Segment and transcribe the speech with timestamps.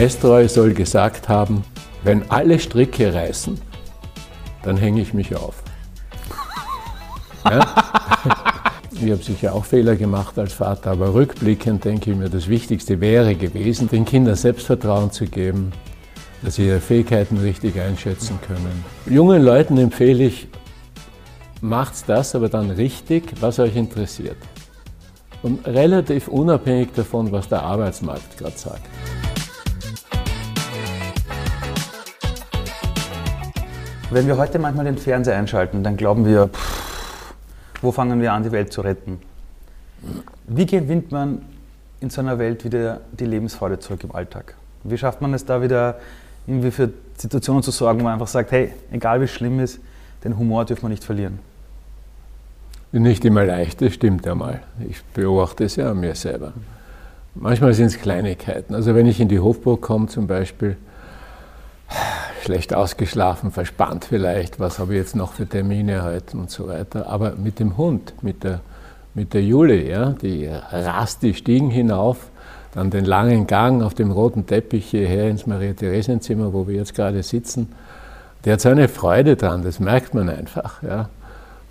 [0.00, 1.62] Nestroy soll gesagt haben,
[2.04, 3.60] wenn alle Stricke reißen,
[4.62, 5.62] dann hänge ich mich auf.
[7.44, 7.66] Ja?
[9.02, 13.00] Ich habe sicher auch Fehler gemacht als Vater, aber rückblickend denke ich mir, das Wichtigste
[13.00, 15.72] wäre gewesen, den Kindern Selbstvertrauen zu geben,
[16.42, 18.84] dass sie ihre Fähigkeiten richtig einschätzen können.
[19.06, 20.48] Jungen Leuten empfehle ich,
[21.62, 24.36] macht das aber dann richtig, was euch interessiert.
[25.42, 28.86] Und relativ unabhängig davon, was der Arbeitsmarkt gerade sagt.
[34.12, 37.32] Wenn wir heute manchmal den Fernseher einschalten, dann glauben wir, pff,
[37.80, 39.20] wo fangen wir an, die Welt zu retten?
[40.48, 41.42] Wie gewinnt man
[42.00, 44.56] in so einer Welt wieder die Lebensfreude zurück im Alltag?
[44.82, 46.00] Wie schafft man es da wieder,
[46.48, 49.78] irgendwie für Situationen zu sorgen, wo man einfach sagt, hey, egal wie schlimm ist,
[50.24, 51.38] den Humor dürfen wir nicht verlieren?
[52.90, 54.60] Nicht immer leicht, das stimmt einmal.
[54.88, 56.52] Ich beobachte es ja an mir selber.
[57.36, 58.74] Manchmal sind es Kleinigkeiten.
[58.74, 60.76] Also wenn ich in die Hofburg komme zum Beispiel,
[62.40, 67.08] schlecht ausgeschlafen, verspannt vielleicht, was habe ich jetzt noch für Termine heute und so weiter.
[67.08, 68.60] Aber mit dem Hund, mit der,
[69.14, 72.30] mit der Jule, ja, die rast die Stiegen hinauf,
[72.74, 77.22] dann den langen Gang auf dem roten Teppich hierher ins Maria-Theresien-Zimmer, wo wir jetzt gerade
[77.22, 77.72] sitzen.
[78.44, 80.82] Der hat so eine Freude dran, das merkt man einfach.
[80.82, 81.08] Ja.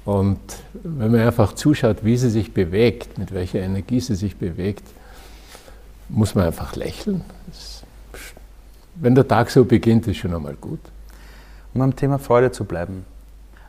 [0.06, 0.40] Und
[0.84, 4.84] wenn man einfach zuschaut, wie sie sich bewegt, mit welcher Energie sie sich bewegt,
[6.10, 7.22] muss man einfach lächeln.
[7.48, 7.84] Das,
[9.02, 10.80] wenn der Tag so beginnt, ist schon einmal gut.
[11.74, 13.06] Um am Thema Freude zu bleiben.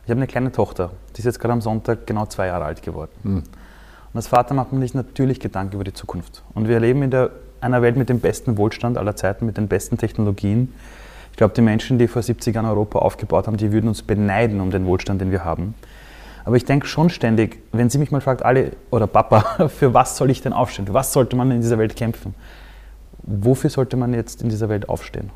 [0.03, 2.81] Ich habe eine kleine Tochter, die ist jetzt gerade am Sonntag genau zwei Jahre alt
[2.81, 3.11] geworden.
[3.23, 3.35] Hm.
[3.35, 6.43] Und als Vater macht man sich natürlich Gedanken über die Zukunft.
[6.53, 7.29] Und wir leben in der,
[7.61, 10.73] einer Welt mit dem besten Wohlstand aller Zeiten, mit den besten Technologien.
[11.31, 14.59] Ich glaube, die Menschen, die vor 70 Jahren Europa aufgebaut haben, die würden uns beneiden
[14.59, 15.75] um den Wohlstand, den wir haben.
[16.43, 20.17] Aber ich denke schon ständig, wenn sie mich mal fragt, alle oder Papa, für was
[20.17, 20.87] soll ich denn aufstehen?
[20.87, 22.33] Für was sollte man in dieser Welt kämpfen?
[23.23, 25.29] Wofür sollte man jetzt in dieser Welt aufstehen?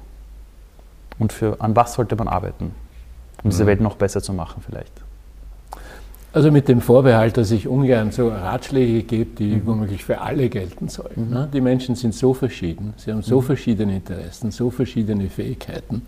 [1.19, 2.71] Und für, an was sollte man arbeiten,
[3.43, 3.67] um diese mhm.
[3.67, 4.91] Welt noch besser zu machen vielleicht?
[6.33, 9.67] Also mit dem Vorbehalt, dass ich ungern so Ratschläge gebe, die mhm.
[9.67, 11.29] womöglich für alle gelten sollen.
[11.29, 11.51] Mhm.
[11.53, 13.45] Die Menschen sind so verschieden, sie haben so mhm.
[13.45, 16.01] verschiedene Interessen, so verschiedene Fähigkeiten,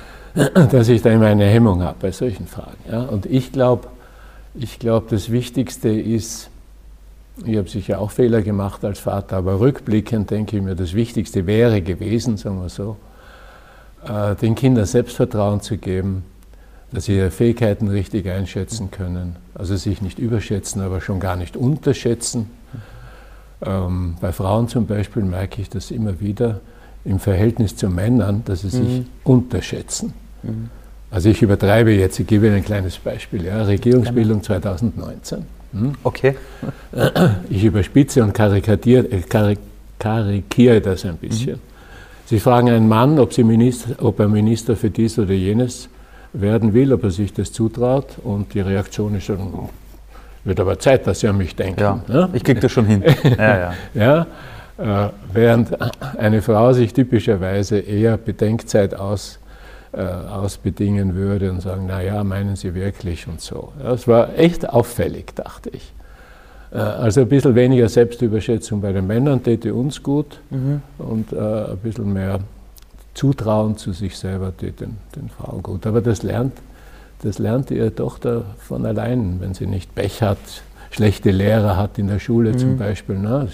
[0.70, 3.08] dass ich da immer eine Hemmung habe bei solchen Fragen.
[3.10, 3.88] Und ich glaube,
[4.54, 6.48] ich glaube, das Wichtigste ist,
[7.44, 11.46] ich habe sicher auch Fehler gemacht als Vater, aber rückblickend denke ich mir, das Wichtigste
[11.46, 12.96] wäre gewesen, sagen wir so,
[14.06, 16.24] äh, den Kindern Selbstvertrauen zu geben,
[16.92, 21.56] dass sie ihre Fähigkeiten richtig einschätzen können, also sich nicht überschätzen, aber schon gar nicht
[21.56, 22.50] unterschätzen.
[23.60, 26.60] Ähm, bei Frauen zum Beispiel merke ich das immer wieder
[27.04, 29.06] im Verhältnis zu Männern, dass sie sich mhm.
[29.24, 30.14] unterschätzen.
[30.42, 30.70] Mhm.
[31.10, 33.44] Also ich übertreibe jetzt, ich gebe Ihnen ein kleines Beispiel.
[33.44, 35.57] Ja, Regierungsbildung 2019.
[35.72, 35.92] Hm?
[36.02, 36.36] Okay.
[37.50, 39.56] Ich überspitze und äh,
[39.98, 41.56] karikiere das ein bisschen.
[41.56, 41.60] Mhm.
[42.26, 45.88] Sie fragen einen Mann, ob, Minister, ob, er Minister für dies oder jenes
[46.32, 49.68] werden will, ob er sich das zutraut und die Reaktion ist schon,
[50.44, 51.80] wird aber Zeit, dass Sie an mich denken.
[51.80, 52.28] Ja, ja?
[52.32, 53.02] Ich kriege das schon hin.
[53.38, 53.74] ja, ja.
[53.94, 55.76] ja äh, während
[56.18, 59.38] eine Frau sich typischerweise eher Bedenkzeit aus
[59.92, 63.72] äh, ausbedingen würde und sagen, naja, meinen Sie wirklich und so.
[63.82, 65.92] Das war echt auffällig, dachte ich.
[66.72, 70.82] Äh, also ein bisschen weniger Selbstüberschätzung bei den Männern täte uns gut mhm.
[70.98, 72.40] und äh, ein bisschen mehr
[73.14, 75.86] Zutrauen zu sich selber täte den, den Frauen gut.
[75.86, 76.54] Aber das lernt,
[77.22, 80.38] das lernt ihre Tochter von allein, wenn sie nicht Pech hat,
[80.90, 82.58] schlechte Lehrer hat in der Schule mhm.
[82.58, 83.18] zum Beispiel.
[83.18, 83.48] Ne?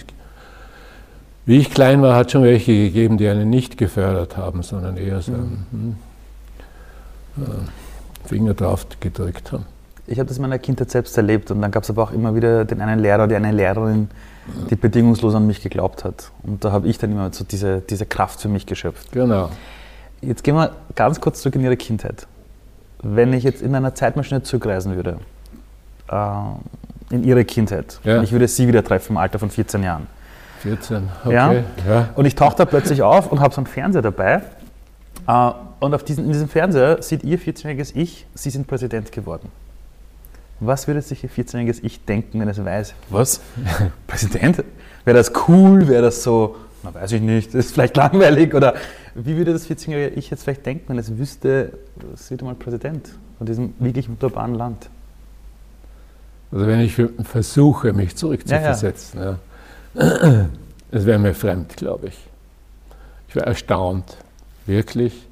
[1.46, 4.96] Wie ich klein war, hat es schon welche gegeben, die einen nicht gefördert haben, sondern
[4.96, 5.96] eher so, mhm.
[7.38, 9.66] Äh, Finger drauf gedrückt haben.
[10.06, 12.34] Ich habe das in meiner Kindheit selbst erlebt und dann gab es aber auch immer
[12.34, 14.08] wieder den einen Lehrer oder eine Lehrerin,
[14.68, 16.30] die bedingungslos an mich geglaubt hat.
[16.42, 19.12] Und da habe ich dann immer so diese, diese Kraft für mich geschöpft.
[19.12, 19.48] Genau.
[20.20, 22.26] Jetzt gehen wir ganz kurz zurück in Ihre Kindheit.
[23.02, 25.18] Wenn ich jetzt in einer Zeitmaschine zurückreisen würde,
[26.10, 28.18] äh, in Ihre Kindheit, ja.
[28.18, 30.06] und ich würde Sie wieder treffen im Alter von 14 Jahren.
[30.60, 31.34] 14, okay.
[31.34, 31.52] Ja?
[31.52, 32.08] ja.
[32.14, 34.42] Und ich tauche da plötzlich auf und habe so einen Fernseher dabei
[35.26, 35.50] äh,
[35.80, 39.48] und auf diesen, in diesem Fernseher sieht Ihr 14-jähriges Ich, Sie sind Präsident geworden.
[40.60, 43.40] Was würde sich Ihr 14-jähriges Ich denken, wenn es weiß, was?
[44.06, 44.64] Präsident?
[45.04, 45.88] Wäre das cool?
[45.88, 48.54] Wäre das so, na weiß ich nicht, ist vielleicht langweilig?
[48.54, 48.74] Oder
[49.14, 51.72] wie würde das 14-jährige Ich jetzt vielleicht denken, wenn es wüsste,
[52.12, 54.88] es wird mal Präsident von diesem wirklich wunderbaren Land?
[56.52, 56.94] Also wenn ich
[57.24, 59.38] versuche, mich zurückzuversetzen, ja,
[59.94, 60.46] ja.
[60.92, 62.18] es wäre mir fremd, glaube ich.
[63.28, 64.16] Ich wäre erstaunt.
[64.66, 65.28] Wirklich.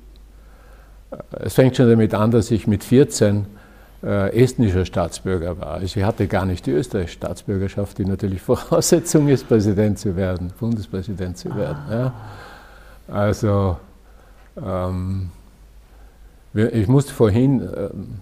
[1.31, 3.47] Es fängt schon damit an, dass ich mit 14
[4.03, 5.75] äh, estnischer Staatsbürger war.
[5.75, 10.53] Also ich hatte gar nicht die österreichische Staatsbürgerschaft, die natürlich Voraussetzung ist, Präsident zu werden,
[10.59, 11.79] Bundespräsident zu werden.
[11.91, 12.15] Ja.
[13.09, 13.77] Also,
[14.57, 15.31] ähm,
[16.55, 18.21] ich musste vorhin, ähm,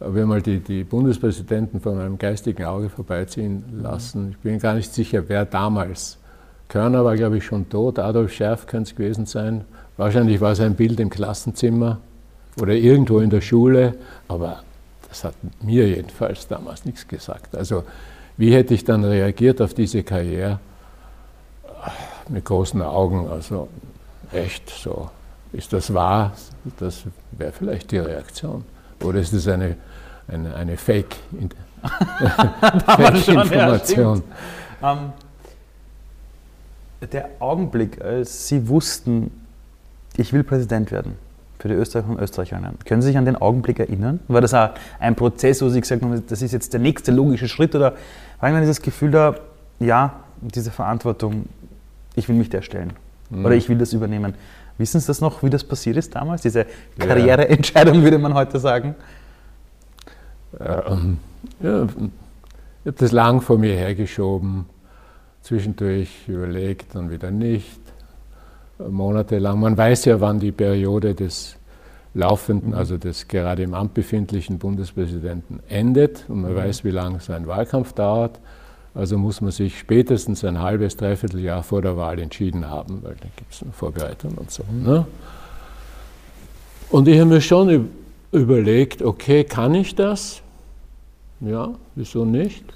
[0.00, 4.30] wir mal die, die Bundespräsidenten von meinem geistigen Auge vorbeiziehen lassen.
[4.30, 6.17] Ich bin gar nicht sicher, wer damals.
[6.68, 9.64] Körner war, glaube ich, schon tot, Adolf Scherf könnte es gewesen sein.
[9.96, 11.98] Wahrscheinlich war es ein Bild im Klassenzimmer
[12.60, 13.94] oder irgendwo in der Schule,
[14.28, 14.62] aber
[15.08, 17.56] das hat mir jedenfalls damals nichts gesagt.
[17.56, 17.84] Also,
[18.36, 20.60] wie hätte ich dann reagiert auf diese Karriere?
[22.28, 23.68] Mit großen Augen, also
[24.32, 25.10] echt so.
[25.52, 26.32] Ist das wahr?
[26.78, 28.64] Das wäre vielleicht die Reaktion.
[29.02, 29.76] Oder ist es eine,
[30.28, 31.58] eine, eine Fake-Information?
[34.80, 35.12] Ja, ähm,
[37.06, 39.30] der Augenblick, als Sie wussten,
[40.16, 41.16] ich will Präsident werden
[41.58, 42.78] für die Österreicher und Österreicherinnen.
[42.84, 44.20] Können Sie sich an den Augenblick erinnern?
[44.28, 47.48] War das auch ein Prozess, wo Sie gesagt haben, das ist jetzt der nächste logische
[47.48, 47.74] Schritt?
[47.74, 47.94] Oder
[48.40, 49.34] war Ihnen dieses Gefühl da,
[49.80, 51.46] ja, diese Verantwortung,
[52.14, 52.92] ich will mich der stellen?
[53.30, 53.44] Mhm.
[53.44, 54.34] Oder ich will das übernehmen?
[54.78, 56.42] Wissen Sie das noch, wie das passiert ist damals?
[56.42, 56.66] Diese
[56.98, 58.94] Karriereentscheidung, würde man heute sagen?
[60.60, 61.18] Ähm,
[61.60, 64.66] ja, ich habe das lang vor mir hergeschoben,
[65.48, 67.80] zwischendurch überlegt, dann wieder nicht,
[68.78, 69.58] monatelang.
[69.60, 71.56] Man weiß ja, wann die Periode des
[72.12, 76.56] laufenden, also des gerade im Amt befindlichen Bundespräsidenten endet und man mhm.
[76.56, 78.38] weiß, wie lange sein Wahlkampf dauert.
[78.94, 83.14] Also muss man sich spätestens ein halbes, dreiviertel Jahr vor der Wahl entschieden haben, weil
[83.14, 84.64] dann gibt es eine Vorbereitung und so.
[84.70, 85.06] Ne?
[86.90, 87.88] Und ich habe mir schon
[88.32, 90.42] überlegt, okay, kann ich das?
[91.40, 92.64] Ja, wieso nicht?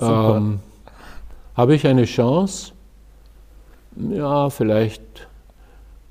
[0.00, 0.60] Ähm,
[1.58, 2.72] habe ich eine Chance?
[4.10, 5.02] Ja, vielleicht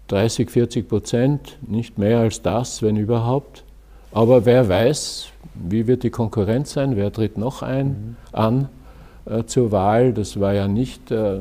[0.10, 3.64] 30, 40 Prozent, nicht mehr als das, wenn überhaupt.
[4.12, 8.16] Aber wer weiß, wie wird die Konkurrenz sein, wer tritt noch ein, mhm.
[8.32, 8.70] an?
[9.30, 10.14] äh, zur Wahl.
[10.14, 11.40] Das war ja nicht äh,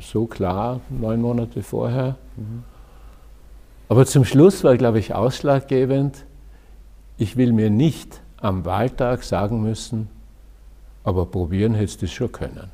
[0.00, 2.16] so klar neun Monate vorher.
[2.36, 2.64] Mhm.
[3.88, 6.24] Aber zum Schluss war, glaube ich, ausschlaggebend,
[7.18, 10.08] ich will mir nicht am Wahltag sagen müssen,
[11.02, 12.70] aber probieren hättest du es schon können.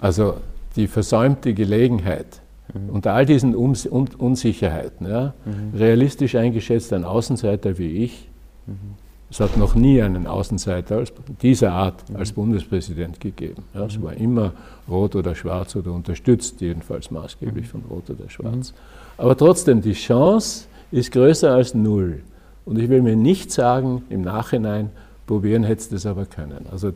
[0.00, 0.34] Also
[0.76, 2.40] die versäumte Gelegenheit,
[2.72, 2.90] mhm.
[2.90, 5.76] unter all diesen Uns Unsicherheiten, ja, mhm.
[5.76, 8.28] realistisch eingeschätzt ein Außenseiter wie ich,
[8.66, 8.96] mhm.
[9.30, 11.04] Es hat noch nie einen Außenseiter
[11.42, 13.62] dieser Art als Bundespräsident gegeben.
[13.74, 14.52] Ja, es war immer
[14.88, 18.72] rot oder schwarz oder unterstützt, jedenfalls maßgeblich von rot oder schwarz.
[19.18, 22.22] Aber trotzdem, die Chance ist größer als null.
[22.64, 24.90] Und ich will mir nicht sagen, im Nachhinein,
[25.26, 26.64] probieren hättest du es aber können.
[26.72, 26.92] Also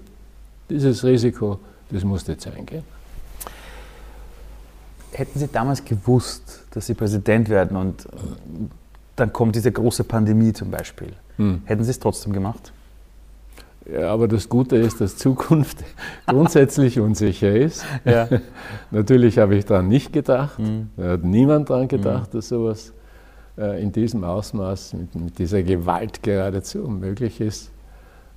[0.70, 1.60] dieses Risiko,
[1.93, 2.85] das musste jetzt eingehen.
[5.12, 8.09] Hätten Sie damals gewusst, dass Sie Präsident werden und
[9.17, 11.62] dann kommt diese große Pandemie zum Beispiel, hm.
[11.65, 12.73] Hätten Sie es trotzdem gemacht?
[13.91, 15.79] Ja, aber das Gute ist, dass Zukunft
[16.27, 17.85] grundsätzlich unsicher ist.
[18.05, 18.29] Ja.
[18.91, 20.59] Natürlich habe ich daran nicht gedacht.
[20.59, 20.91] Mhm.
[20.97, 22.39] Da hat niemand daran gedacht, mhm.
[22.39, 22.93] dass sowas
[23.59, 27.71] äh, in diesem Ausmaß, mit, mit, dieser Gewalt geradezu möglich ist.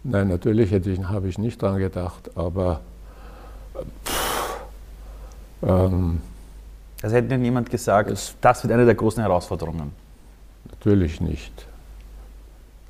[0.04, 2.81] Nein, natürlich ich, habe ich nicht daran gedacht, aber
[5.63, 6.22] ähm,
[7.01, 8.10] also hätte Ihnen niemand gesagt,
[8.42, 9.92] das wird eine der großen Herausforderungen?
[10.69, 11.68] Natürlich nicht.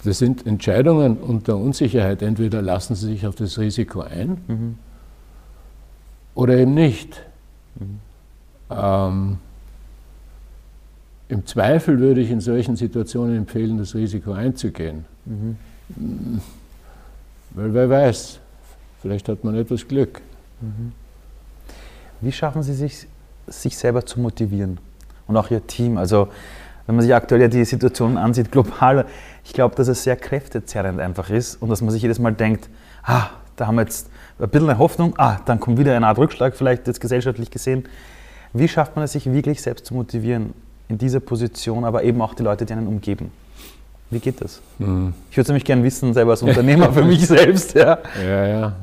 [0.05, 2.21] Das sind Entscheidungen unter Unsicherheit.
[2.21, 4.77] Entweder lassen Sie sich auf das Risiko ein mhm.
[6.35, 7.21] oder eben nicht.
[7.75, 7.99] Mhm.
[8.69, 9.37] Ähm,
[11.27, 15.05] Im Zweifel würde ich in solchen Situationen empfehlen, das Risiko einzugehen.
[15.25, 15.57] Mhm.
[17.51, 18.39] Weil wer weiß,
[19.01, 20.21] vielleicht hat man etwas Glück.
[20.61, 20.91] Mhm.
[22.21, 23.07] Wie schaffen Sie sich,
[23.47, 24.79] sich selber zu motivieren
[25.27, 25.97] und auch Ihr Team?
[25.97, 26.29] Also
[26.85, 29.05] wenn man sich aktuell ja die Situation ansieht, global,
[29.43, 32.69] ich glaube, dass es sehr kräftezerrend einfach ist und dass man sich jedes Mal denkt,
[33.03, 34.09] ah, da haben wir jetzt
[34.39, 37.85] ein bisschen eine Hoffnung, ah, dann kommt wieder eine Art Rückschlag, vielleicht jetzt gesellschaftlich gesehen.
[38.53, 40.53] Wie schafft man es, sich wirklich selbst zu motivieren
[40.87, 43.31] in dieser Position, aber eben auch die Leute, die einen umgeben?
[44.11, 44.61] Wie geht das?
[44.77, 45.13] Mhm.
[45.31, 47.73] Ich würde es nämlich gerne wissen, selber als Unternehmer für mich selbst.
[47.73, 47.97] Ja.
[48.23, 48.73] ja, ja.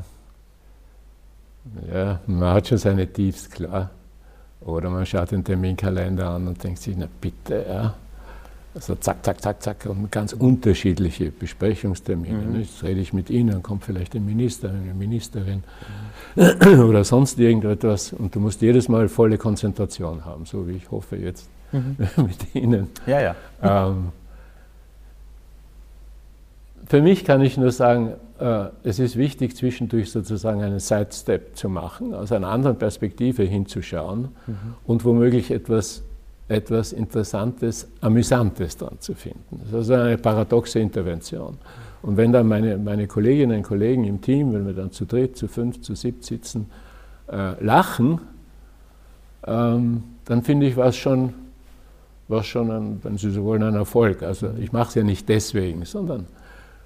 [1.92, 3.90] Ja, man hat schon seine Tiefs, klar.
[4.60, 7.94] Oder man schaut den Terminkalender an und denkt sich, na bitte, ja.
[8.74, 12.38] Also zack, zack, zack, zack und ganz unterschiedliche Besprechungstermine.
[12.38, 12.60] Mhm.
[12.60, 15.62] Jetzt rede ich mit Ihnen, dann kommt vielleicht ein Minister, eine Ministerin
[16.36, 16.80] mhm.
[16.88, 21.16] oder sonst irgendetwas und du musst jedes Mal volle Konzentration haben, so wie ich hoffe
[21.16, 21.96] jetzt mhm.
[22.16, 22.88] mit Ihnen.
[23.06, 23.36] Ja, ja.
[23.62, 24.08] Ähm,
[26.92, 31.70] für mich kann ich nur sagen, äh, es ist wichtig, zwischendurch sozusagen einen Sidestep zu
[31.70, 34.56] machen, aus einer anderen Perspektive hinzuschauen mhm.
[34.84, 36.02] und womöglich etwas
[36.48, 39.58] etwas Interessantes, Amüsantes dran zu finden.
[39.60, 41.56] Das ist also eine paradoxe Intervention.
[42.02, 45.38] Und wenn dann meine, meine Kolleginnen und Kollegen im Team, wenn wir dann zu dritt,
[45.38, 46.66] zu fünf, zu siebt sitzen,
[47.32, 48.20] äh, lachen,
[49.46, 51.32] ähm, dann finde ich, war es schon,
[52.28, 54.22] war's schon ein, wenn Sie so wollen, ein Erfolg.
[54.22, 56.26] Also ich mache es ja nicht deswegen, sondern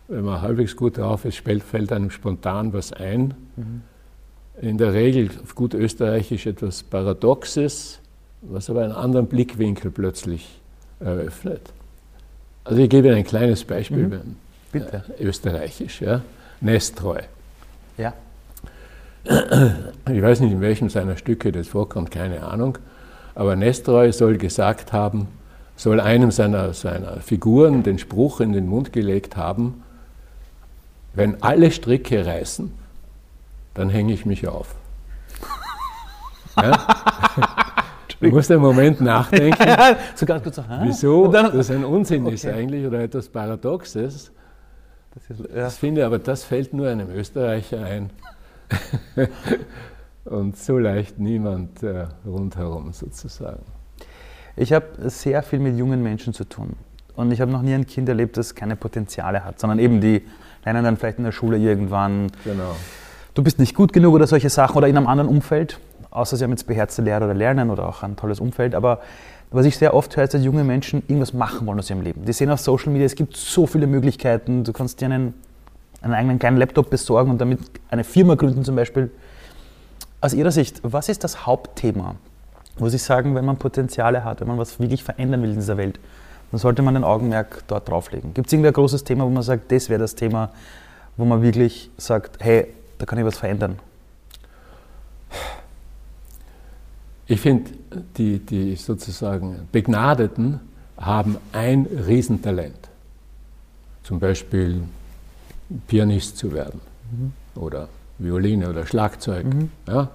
[0.08, 3.34] wenn man halbwegs gut drauf ist, fällt einem spontan was ein.
[3.56, 3.82] Mhm.
[4.60, 7.98] In der Regel auf gut österreichisch etwas Paradoxes,
[8.42, 10.60] was aber einen anderen Blickwinkel plötzlich
[11.00, 11.72] eröffnet.
[12.64, 14.36] Also ich gebe Ihnen ein kleines Beispiel, mhm.
[14.72, 15.04] Bitte.
[15.18, 16.22] Äh, österreichisch, ja.
[16.60, 17.20] Nestreu.
[17.98, 18.14] Ja.
[19.24, 22.78] Ich weiß nicht, in welchem seiner Stücke das vorkommt, keine Ahnung.
[23.34, 25.28] Aber Nestreu soll gesagt haben,
[25.76, 29.82] soll einem seiner, seiner Figuren den Spruch in den Mund gelegt haben,
[31.16, 32.72] wenn alle Stricke reißen,
[33.74, 34.74] dann hänge ich mich auf.
[36.56, 36.86] Ja?
[38.18, 42.34] Du musst einen Moment nachdenken, ja, so ganz kurz so, wieso das ein Unsinn okay.
[42.34, 44.32] ist eigentlich oder etwas Paradoxes.
[45.14, 45.54] Das, ist, ja.
[45.54, 48.10] das finde ich, aber das fällt nur einem Österreicher ein.
[50.24, 53.64] Und so leicht niemand äh, rundherum sozusagen.
[54.56, 56.74] Ich habe sehr viel mit jungen Menschen zu tun.
[57.16, 60.22] Und ich habe noch nie ein Kind erlebt, das keine Potenziale hat, sondern eben die
[60.64, 62.76] lernen dann vielleicht in der Schule irgendwann, genau.
[63.34, 65.80] du bist nicht gut genug oder solche Sachen oder in einem anderen Umfeld,
[66.10, 68.74] außer sie haben jetzt beherzte Lehrer oder Lernen oder auch ein tolles Umfeld.
[68.74, 69.00] Aber
[69.50, 72.24] was ich sehr oft höre, ist, dass junge Menschen irgendwas machen wollen aus ihrem Leben.
[72.24, 74.64] Die sehen auf Social Media, es gibt so viele Möglichkeiten.
[74.64, 75.34] Du kannst dir einen,
[76.02, 79.10] einen eigenen kleinen Laptop besorgen und damit eine Firma gründen zum Beispiel.
[80.20, 82.16] Aus Ihrer Sicht, was ist das Hauptthema,
[82.78, 85.76] wo Sie sagen, wenn man Potenziale hat, wenn man was wirklich verändern will in dieser
[85.76, 86.00] Welt,
[86.50, 88.34] dann sollte man den Augenmerk dort drauflegen.
[88.34, 90.50] Gibt es irgendein großes Thema, wo man sagt, das wäre das Thema,
[91.16, 93.78] wo man wirklich sagt, hey, da kann ich was verändern?
[97.26, 97.72] Ich finde,
[98.16, 100.60] die, die sozusagen Begnadeten
[100.96, 102.88] haben ein Riesentalent.
[104.04, 104.82] Zum Beispiel
[105.88, 107.32] Pianist zu werden mhm.
[107.60, 107.88] oder
[108.18, 109.44] Violine oder Schlagzeug.
[109.44, 109.70] Mhm.
[109.88, 110.10] Ja?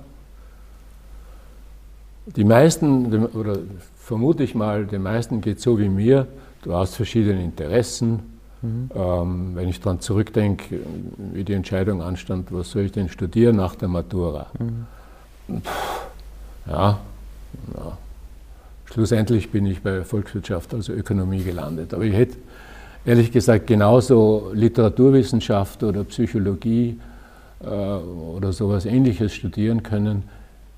[2.25, 3.57] Die meisten, oder
[4.03, 6.27] vermute ich mal, den meisten geht so wie mir,
[6.63, 8.19] du hast verschiedene Interessen.
[8.61, 8.89] Mhm.
[8.93, 10.79] Ähm, wenn ich daran zurückdenke,
[11.33, 14.47] wie die Entscheidung anstand, was soll ich denn studieren nach der Matura?
[14.59, 15.61] Mhm.
[16.67, 16.99] Ja,
[17.75, 17.97] ja,
[18.85, 21.93] schlussendlich bin ich bei Volkswirtschaft, also Ökonomie gelandet.
[21.93, 22.37] Aber ich hätte
[23.03, 26.99] ehrlich gesagt genauso Literaturwissenschaft oder Psychologie
[27.63, 30.23] äh, oder sowas ähnliches studieren können.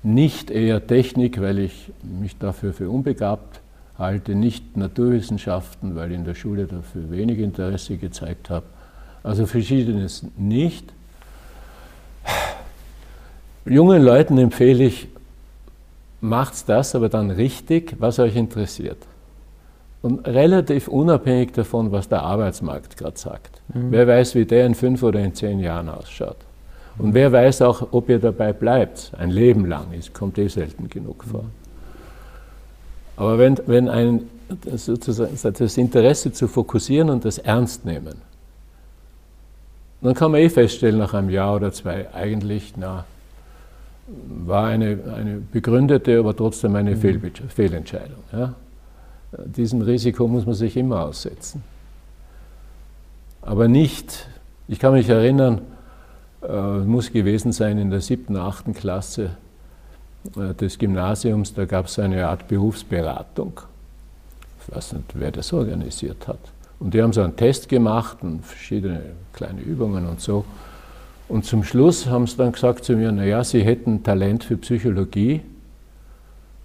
[0.04, 3.60] Nicht eher Technik, weil ich mich dafür für unbegabt
[3.98, 8.66] halte, nicht Naturwissenschaften, weil ich in der Schule dafür wenig Interesse gezeigt habe.
[9.22, 10.92] Also verschiedenes nicht.
[13.64, 15.08] Jungen Leuten empfehle ich,
[16.20, 18.98] macht das aber dann richtig, was euch interessiert.
[20.02, 23.62] Und relativ unabhängig davon, was der Arbeitsmarkt gerade sagt.
[23.72, 23.90] Mhm.
[23.90, 26.36] Wer weiß, wie der in fünf oder in zehn Jahren ausschaut.
[26.98, 30.88] Und wer weiß auch, ob ihr dabei bleibt, ein Leben lang, es kommt eh selten
[30.88, 31.44] genug vor.
[33.16, 34.28] Aber wenn, wenn ein,
[34.76, 38.16] sozusagen das Interesse zu fokussieren und das ernst nehmen,
[40.02, 43.04] dann kann man eh feststellen nach einem Jahr oder zwei, eigentlich, na,
[44.06, 47.32] war eine, eine begründete, aber trotzdem eine mhm.
[47.48, 48.22] Fehlentscheidung.
[48.32, 48.54] Ja?
[49.46, 51.62] Diesem Risiko muss man sich immer aussetzen.
[53.40, 54.28] Aber nicht,
[54.68, 55.62] ich kann mich erinnern,
[56.48, 59.30] muss gewesen sein in der siebten, achten Klasse
[60.36, 63.60] äh, des Gymnasiums, da gab es eine Art Berufsberatung.
[64.60, 66.38] Ich weiß nicht, wer das organisiert hat.
[66.80, 69.00] Und die haben so einen Test gemacht und verschiedene
[69.32, 70.44] kleine Übungen und so.
[71.28, 75.40] Und zum Schluss haben sie dann gesagt zu mir, naja, sie hätten Talent für Psychologie,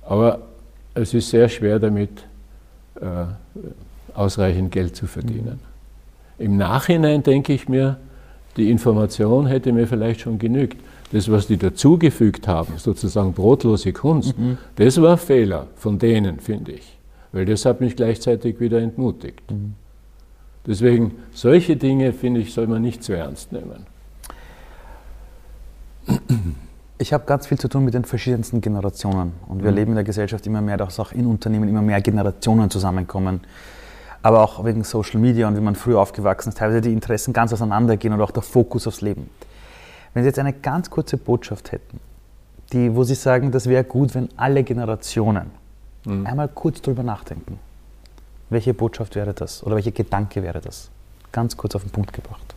[0.02, 0.40] aber
[0.94, 2.26] es ist sehr schwer damit,
[3.00, 3.06] äh,
[4.14, 5.60] ausreichend Geld zu verdienen.
[6.38, 6.46] Mhm.
[6.46, 7.98] Im Nachhinein denke ich mir,
[8.58, 10.78] die Information hätte mir vielleicht schon genügt.
[11.12, 14.60] Das, was die dazugefügt haben, sozusagen brotlose Kunst, mhm.
[14.76, 17.00] das war Fehler von denen, finde ich.
[17.32, 19.50] Weil das hat mich gleichzeitig wieder entmutigt.
[19.50, 19.74] Mhm.
[20.68, 23.88] Deswegen, solche Dinge, finde ich, soll man nicht zu ernst nehmen.
[27.00, 29.34] Ich habe ganz viel zu tun mit den verschiedensten Generationen.
[29.48, 29.78] Und wir mhm.
[29.78, 33.40] erleben in der Gesellschaft immer mehr, dass auch in Unternehmen immer mehr Generationen zusammenkommen.
[34.22, 37.54] Aber auch wegen Social Media und wie man früher aufgewachsen ist, teilweise die Interessen ganz
[37.54, 39.30] auseinandergehen und auch der Fokus aufs Leben.
[40.14, 42.00] Wenn Sie jetzt eine ganz kurze Botschaft hätten,
[42.74, 45.52] die, wo Sie sagen, das wäre gut, wenn alle Generationen
[46.06, 46.26] mhm.
[46.26, 47.60] einmal kurz drüber nachdenken.
[48.50, 49.64] Welche Botschaft wäre das?
[49.64, 50.90] Oder welcher Gedanke wäre das?
[51.32, 52.56] Ganz kurz auf den Punkt gebracht.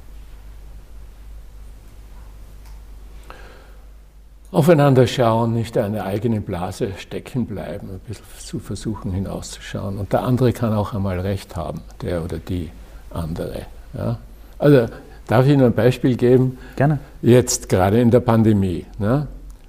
[4.52, 9.99] Aufeinander schauen, nicht in einer eigenen Blase stecken bleiben, ein bisschen zu versuchen hinauszuschauen.
[9.99, 12.71] Und der andere kann auch einmal recht haben, der oder die
[13.11, 13.62] andere.
[13.94, 14.18] Ja?
[14.59, 14.87] Also
[15.26, 16.59] darf ich Ihnen ein Beispiel geben?
[16.76, 17.00] Gerne.
[17.23, 18.85] Jetzt gerade in der Pandemie.
[18.99, 19.26] Ne?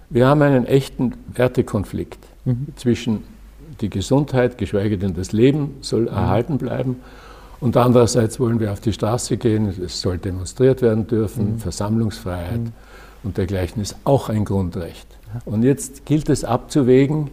[0.10, 2.68] Wir haben einen echten Wertekonflikt mhm.
[2.76, 3.24] zwischen
[3.80, 6.08] die Gesundheit, geschweige denn das Leben soll mhm.
[6.10, 6.98] erhalten bleiben.
[7.62, 11.60] Und andererseits wollen wir auf die Straße gehen, es soll demonstriert werden dürfen, mhm.
[11.60, 12.74] Versammlungsfreiheit mhm.
[13.24, 15.08] Und dergleichen ist auch ein Grundrecht.
[15.46, 17.30] Und jetzt gilt es abzuwägen,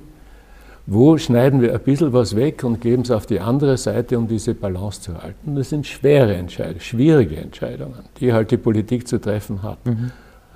[0.87, 4.27] wo schneiden wir ein bisschen was weg und geben es auf die andere Seite, um
[4.27, 5.55] diese Balance zu halten.
[5.55, 9.85] Das sind schwere Entscheidungen, schwierige Entscheidungen, die halt die Politik zu treffen hat.
[9.87, 10.11] Mhm.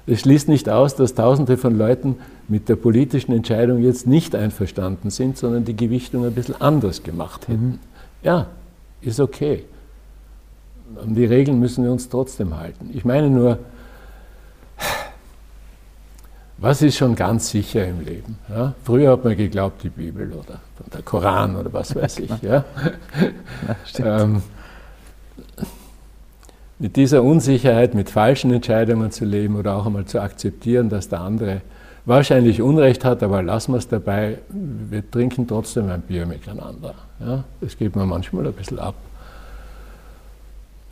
[0.07, 2.17] Es schließt nicht aus, dass Tausende von Leuten
[2.49, 7.49] mit der politischen Entscheidung jetzt nicht einverstanden sind, sondern die Gewichtung ein bisschen anders gemacht
[7.49, 7.67] hätten.
[7.67, 7.79] Mhm.
[8.23, 8.49] Ja,
[9.00, 9.64] ist okay.
[11.03, 12.91] An die Regeln müssen wir uns trotzdem halten.
[12.93, 13.59] Ich meine nur,
[16.58, 18.38] was ist schon ganz sicher im Leben?
[18.49, 18.75] Ja?
[18.84, 20.61] Früher hat man geglaubt, die Bibel oder
[20.92, 22.30] der Koran oder was weiß ich.
[22.42, 22.64] Ja?
[23.99, 24.42] ja ähm,
[26.78, 31.20] mit dieser Unsicherheit, mit falschen Entscheidungen zu leben oder auch einmal zu akzeptieren, dass der
[31.20, 31.62] andere
[32.04, 36.94] wahrscheinlich Unrecht hat, aber lassen wir es dabei, wir trinken trotzdem ein Bier miteinander.
[37.20, 37.44] Ja?
[37.61, 38.94] Das geht mir manchmal ein bisschen ab.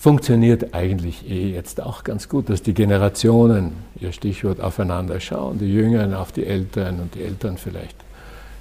[0.03, 5.73] Funktioniert eigentlich eh jetzt auch ganz gut, dass die Generationen, ihr Stichwort, aufeinander schauen, die
[5.73, 7.95] Jüngeren auf die Älteren und die Eltern vielleicht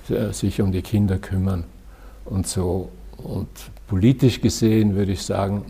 [0.10, 1.64] äh, sich um die Kinder kümmern
[2.26, 2.90] und so.
[3.18, 3.48] Und
[3.88, 5.66] politisch gesehen würde ich sagen,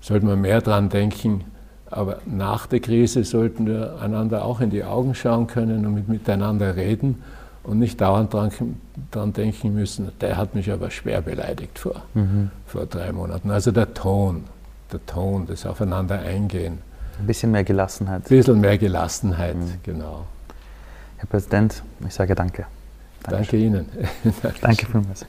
[0.00, 1.42] sollte man mehr dran denken,
[1.90, 6.08] aber nach der Krise sollten wir einander auch in die Augen schauen können und mit,
[6.08, 7.20] miteinander reden
[7.62, 12.50] und nicht dauernd daran denken müssen, der hat mich aber schwer beleidigt vor, mhm.
[12.66, 13.50] vor drei Monaten.
[13.50, 14.44] Also der Ton,
[14.92, 16.78] der Ton, das Aufeinander eingehen.
[17.18, 18.22] Ein bisschen mehr Gelassenheit.
[18.22, 19.74] Ein bisschen mehr Gelassenheit, mhm.
[19.82, 20.26] genau.
[21.18, 22.66] Herr Präsident, ich sage danke.
[23.22, 23.72] Dankeschön.
[23.72, 23.92] Danke
[24.24, 24.42] Ihnen.
[24.62, 25.26] danke vielmals.